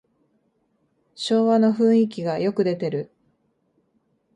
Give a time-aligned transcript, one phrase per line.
[1.13, 3.11] 昭和の雰囲気がよく出てる